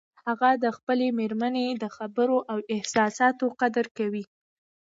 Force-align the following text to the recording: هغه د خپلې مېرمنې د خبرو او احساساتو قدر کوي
هغه 0.27 0.49
د 0.63 0.65
خپلې 0.77 1.07
مېرمنې 1.19 1.65
د 1.81 1.85
خبرو 1.95 2.37
او 2.51 2.57
احساساتو 2.75 3.45
قدر 3.61 3.85
کوي 3.97 4.23